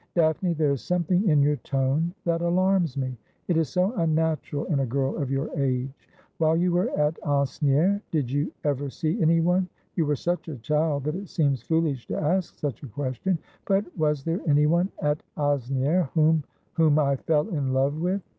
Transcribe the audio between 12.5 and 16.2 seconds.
such a question— but was there anyone at Asnieres